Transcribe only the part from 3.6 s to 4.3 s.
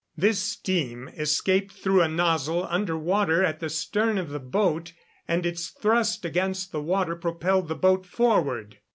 stern